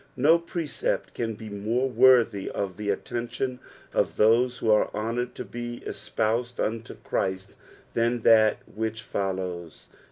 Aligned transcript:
Ko 0.19 0.39
precept 0.39 1.13
can 1.13 1.35
be 1.35 1.47
more 1.47 1.87
worthy 1.87 2.49
of 2.49 2.75
the 2.77 2.89
attention 2.89 3.59
of 3.93 4.17
those 4.17 4.57
who 4.57 4.71
arc 4.71 4.95
honoured 4.95 5.37
lobe 5.37 5.83
espoused 5.85 6.59
unto 6.59 6.95
Christ 6.95 7.51
than 7.93 8.21
that 8.21 8.67
which 8.67 9.03
follows. 9.03 9.89